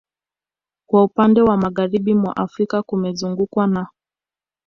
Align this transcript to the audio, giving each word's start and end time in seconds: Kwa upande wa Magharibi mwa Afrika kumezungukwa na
Kwa 0.89 1.03
upande 1.03 1.41
wa 1.41 1.57
Magharibi 1.57 2.13
mwa 2.15 2.37
Afrika 2.37 2.83
kumezungukwa 2.83 3.67
na 3.67 3.87